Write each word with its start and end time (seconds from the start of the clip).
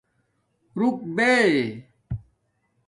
رُوک 0.77 0.97
بے 1.15 1.31